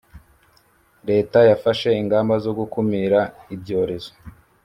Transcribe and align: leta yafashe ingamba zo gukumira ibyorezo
leta 1.09 1.39
yafashe 1.49 1.89
ingamba 2.01 2.33
zo 2.43 2.51
gukumira 2.59 3.19
ibyorezo 3.55 4.11